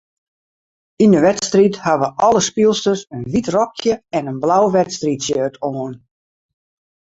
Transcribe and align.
Yn 1.03 1.11
'e 1.15 1.19
wedstriid 1.25 1.75
hawwe 1.85 2.07
alle 2.27 2.41
spylsters 2.47 3.01
in 3.15 3.23
wyt 3.31 3.51
rokje 3.55 3.93
en 4.17 4.29
in 4.31 4.41
blau 4.43 4.63
wedstriidshirt 4.77 5.55
oan. 5.69 5.93